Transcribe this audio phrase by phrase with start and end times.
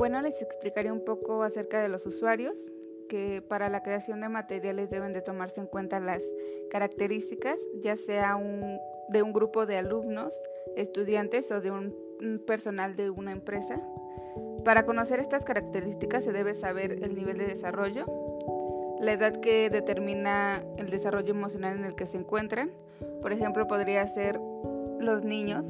[0.00, 2.72] Bueno, les explicaré un poco acerca de los usuarios,
[3.10, 6.22] que para la creación de materiales deben de tomarse en cuenta las
[6.70, 8.40] características, ya sea
[9.10, 10.42] de un grupo de alumnos,
[10.74, 11.94] estudiantes o de un,
[12.46, 13.78] personal de una empresa.
[14.64, 18.06] Para conocer estas características se debe saber el nivel de desarrollo,
[19.02, 22.70] la edad que determina el desarrollo emocional en el que se encuentran.
[23.20, 24.40] Por ejemplo, podría ser
[24.98, 25.66] los niños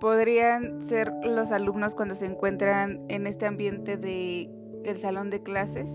[0.00, 4.50] podrían ser los alumnos cuando se encuentran en este ambiente de
[4.84, 5.88] el salón de clases.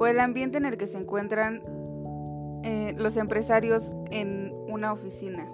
[0.00, 1.62] O el ambiente en el que se encuentran
[2.62, 5.46] eh, los empresarios en una oficina.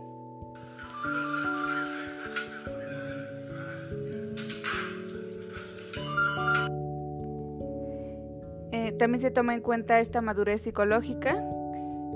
[8.99, 11.43] También se toma en cuenta esta madurez psicológica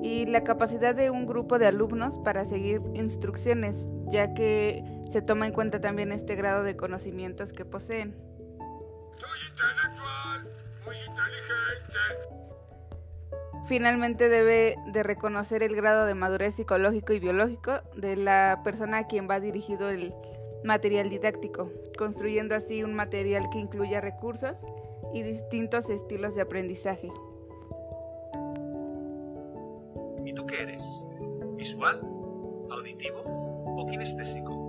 [0.03, 3.77] y la capacidad de un grupo de alumnos para seguir instrucciones,
[4.11, 8.17] ya que se toma en cuenta también este grado de conocimientos que poseen.
[9.17, 10.49] Soy intelectual,
[10.85, 11.99] muy inteligente.
[13.67, 19.07] Finalmente debe de reconocer el grado de madurez psicológico y biológico de la persona a
[19.07, 20.15] quien va dirigido el
[20.65, 24.65] material didáctico, construyendo así un material que incluya recursos
[25.13, 27.09] y distintos estilos de aprendizaje.
[30.25, 30.85] ¿Y tú qué eres?
[31.57, 32.01] ¿Visual?
[32.71, 34.68] ¿Auditivo o kinestésico?